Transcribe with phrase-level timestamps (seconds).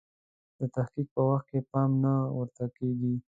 [0.59, 3.13] د تحقیق په وخت کې پام نه ورته کیږي.